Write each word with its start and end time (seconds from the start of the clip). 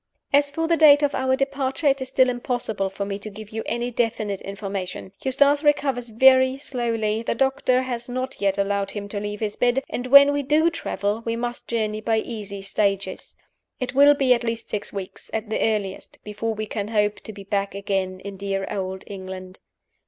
"As 0.33 0.49
for 0.49 0.67
the 0.67 0.75
date 0.77 1.03
of 1.03 1.13
our 1.13 1.35
departure, 1.35 1.85
it 1.85 2.01
is 2.01 2.09
still 2.09 2.27
impossible 2.27 2.89
for 2.89 3.05
me 3.05 3.19
to 3.19 3.29
give 3.29 3.51
you 3.51 3.61
any 3.67 3.91
definite 3.91 4.41
information. 4.41 5.11
Eustace 5.21 5.63
recovers 5.63 6.09
very 6.09 6.57
slowly; 6.57 7.21
the 7.21 7.35
doctor 7.35 7.83
has 7.83 8.09
not 8.09 8.41
yet 8.41 8.57
allowed 8.57 8.89
him 8.89 9.07
to 9.09 9.19
leave 9.19 9.41
his 9.41 9.55
bed; 9.55 9.83
and 9.87 10.07
when 10.07 10.33
we 10.33 10.41
do 10.41 10.71
travel 10.71 11.21
we 11.23 11.35
must 11.35 11.67
journey 11.67 12.01
by 12.01 12.17
easy 12.17 12.63
stages. 12.63 13.35
It 13.79 13.93
will 13.93 14.15
be 14.15 14.33
at 14.33 14.43
least 14.43 14.71
six 14.71 14.91
weeks, 14.91 15.29
at 15.35 15.51
the 15.51 15.61
earliest, 15.61 16.17
before 16.23 16.55
we 16.55 16.65
can 16.65 16.87
hope 16.87 17.19
to 17.19 17.31
be 17.31 17.43
back 17.43 17.75
again 17.75 18.21
in 18.21 18.37
dear 18.37 18.65
Old 18.71 19.03
England. 19.05 19.59